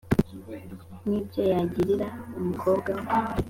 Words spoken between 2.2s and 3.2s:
umukobwa we